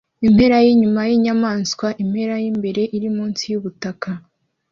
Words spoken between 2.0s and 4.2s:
impera yimbere iri munsi yubutaka